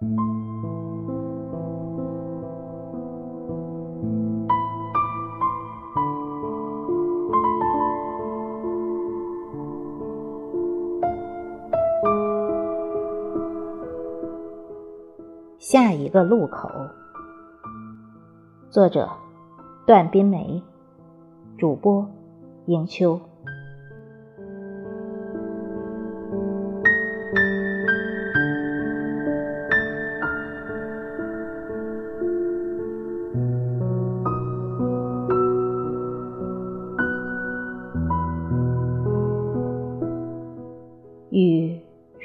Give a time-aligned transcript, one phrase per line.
[0.00, 0.06] 下
[15.92, 16.70] 一个路口。
[18.70, 19.10] 作者：
[19.86, 20.62] 段斌梅，
[21.58, 22.08] 主播：
[22.64, 23.20] 迎秋。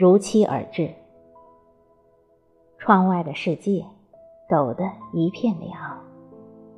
[0.06, 0.94] 如期而至。
[2.78, 3.84] 窗外的世界，
[4.48, 5.74] 抖得一片凉，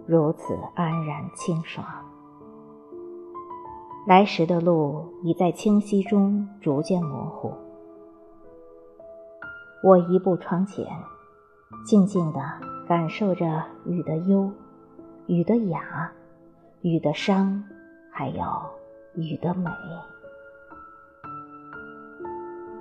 [0.05, 1.85] 如此安然清爽。
[4.07, 7.51] 来时的路已在清晰中逐渐模糊。
[9.83, 10.87] 我移步窗前，
[11.85, 12.39] 静静地
[12.87, 14.49] 感受着雨的幽、
[15.25, 16.09] 雨的雅、
[16.79, 17.61] 雨的伤，
[18.09, 18.41] 还有
[19.15, 19.69] 雨的美。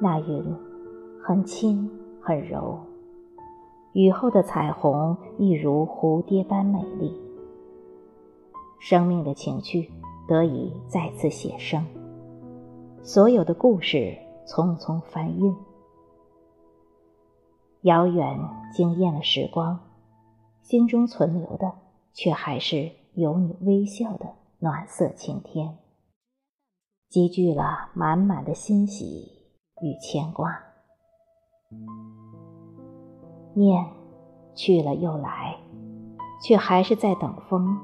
[0.01, 0.45] 那云
[1.23, 2.79] 很轻很柔。
[3.93, 7.15] 雨后的彩虹亦如蝴蝶般美丽，
[8.79, 9.91] 生命的情趣
[10.29, 11.83] 得以再次写生，
[13.03, 14.15] 所有的故事
[14.47, 15.57] 匆匆翻印，
[17.83, 18.39] 遥远
[18.71, 19.81] 惊艳了时光，
[20.61, 21.73] 心中存留的
[22.13, 24.27] 却还是有你微笑的
[24.59, 25.79] 暖色晴天，
[27.09, 29.36] 积聚了满满的欣喜
[29.83, 30.59] 与牵挂。
[33.55, 33.87] 念
[34.55, 35.57] 去了又来，
[36.43, 37.79] 却还是在等风，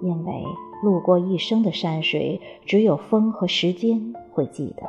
[0.00, 0.44] 因为
[0.82, 4.82] 路过一生的山水，只有风和时间会记得。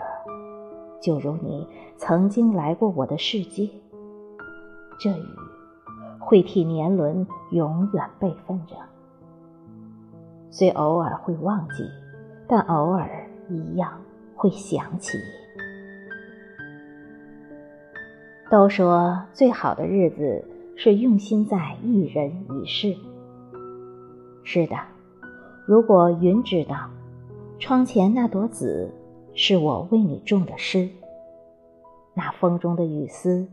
[1.01, 3.69] 就如你曾经来过我的世界，
[4.99, 5.25] 这雨
[6.19, 8.75] 会替年轮永远备份着。
[10.51, 11.83] 虽偶尔会忘记，
[12.47, 14.01] 但偶尔一样
[14.35, 15.17] 会想起。
[18.49, 20.43] 都说最好的日子
[20.75, 22.97] 是用心在一人一事。
[24.43, 24.75] 是的，
[25.67, 26.89] 如果云知道，
[27.59, 28.91] 窗前那朵紫
[29.35, 30.89] 是我为你种的诗，
[32.15, 33.47] 那风中的雨丝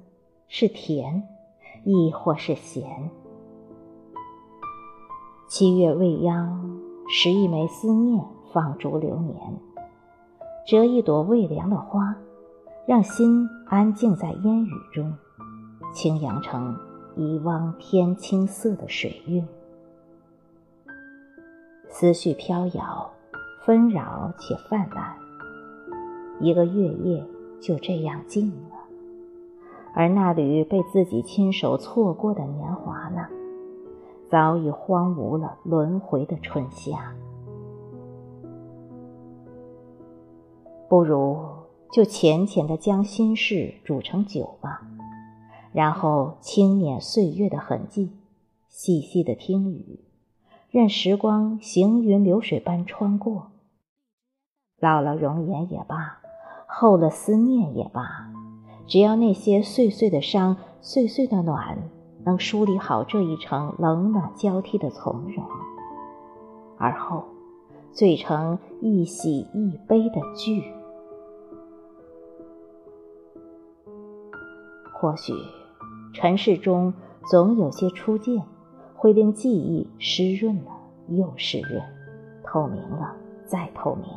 [0.49, 1.23] 是甜，
[1.85, 3.11] 亦或是咸？
[5.47, 6.81] 七月未央，
[7.11, 9.37] 拾一枚思念，放逐流年，
[10.67, 12.17] 折一朵未凉的花。
[12.87, 15.13] 让心安静在烟雨中，
[15.93, 16.73] 轻扬成
[17.17, 19.45] 一汪天青色的水韵。
[21.89, 23.11] 思绪飘摇，
[23.65, 25.17] 纷扰且泛滥。
[26.39, 27.27] 一个月夜
[27.61, 28.77] 就这样静了，
[29.93, 33.27] 而那缕被自己亲手错过的年华呢？
[34.31, 37.13] 早已荒芜了轮回的春夏。
[40.89, 41.56] 不如。
[41.93, 44.83] 就浅浅的将心事煮成酒吧，
[45.73, 48.11] 然后轻捻岁月的痕迹，
[48.69, 50.01] 细细的听雨，
[50.71, 53.53] 任时光行云流水般穿过。
[54.79, 56.19] 老了容颜也罢，
[56.67, 58.31] 厚了思念也罢，
[58.87, 61.79] 只要那些碎碎的伤、碎碎的暖，
[62.25, 65.45] 能梳理好这一程冷暖交替的从容，
[66.77, 67.25] 而后
[67.93, 70.76] 醉成一喜一悲的剧。
[75.07, 75.33] 或许，
[76.13, 76.93] 尘世中
[77.31, 78.43] 总有些初见，
[78.97, 80.73] 会令记忆湿润了
[81.07, 81.81] 又湿润，
[82.43, 84.11] 透明了再透明，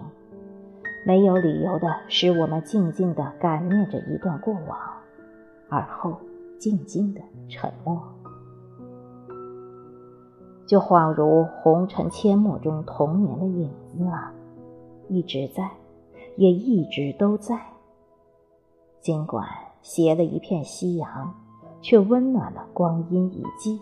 [1.06, 4.80] 没有理由的使我们静静的感念着一段过往，
[5.70, 6.18] 而后
[6.58, 8.02] 静静的沉默，
[10.66, 14.34] 就恍如红尘阡陌中童年的影子啊，
[15.08, 15.70] 一直在，
[16.36, 17.60] 也一直都在，
[19.00, 19.48] 尽管。
[19.82, 21.34] 斜了一片夕阳，
[21.82, 23.80] 却温暖了光阴一季。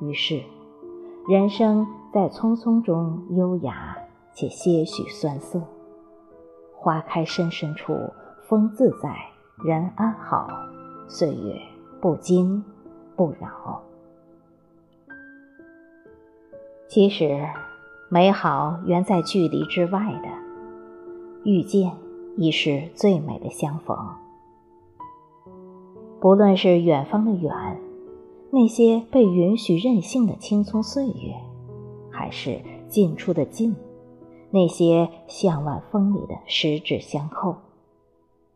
[0.00, 0.42] 于是，
[1.28, 3.96] 人生在匆匆中优雅
[4.32, 5.60] 且些许酸涩。
[6.74, 7.94] 花开深深处，
[8.48, 9.14] 风自在，
[9.62, 10.48] 人安好，
[11.08, 11.60] 岁月
[12.00, 12.64] 不惊
[13.14, 13.82] 不扰。
[16.88, 17.46] 其实，
[18.08, 20.28] 美好原在距离之外的，
[21.44, 21.92] 遇见
[22.36, 23.96] 已是最美的相逢。
[26.20, 27.80] 不论是远方的远，
[28.50, 31.34] 那些被允许任性的青葱岁月，
[32.10, 33.74] 还是近处的近，
[34.50, 37.56] 那些向晚风里的十指相扣，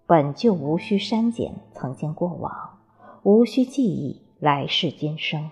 [0.07, 2.53] 本就无需删减曾经过往，
[3.23, 5.51] 无需记忆来世今生。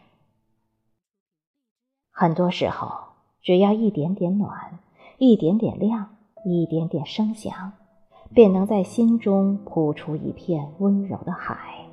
[2.10, 2.92] 很多时候，
[3.40, 4.78] 只要一点点暖，
[5.16, 6.10] 一点点亮，
[6.44, 7.72] 一点点声响，
[8.34, 11.86] 便能在心中铺出一片温柔的海，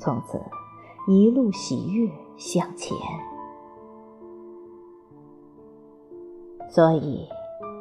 [0.00, 0.40] 从此
[1.06, 2.96] 一路喜悦向前。
[6.70, 7.28] 所以，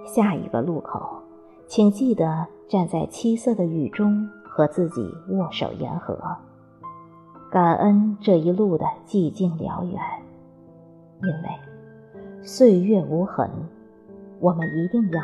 [0.05, 1.23] 下一个路口，
[1.65, 6.19] 请记得站在七色的雨中，和自己握手言和，
[7.49, 10.01] 感恩这一路的寂静辽远，
[11.21, 13.49] 因为岁月无痕，
[14.41, 15.21] 我们一定要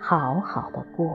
[0.00, 1.06] 好好的过。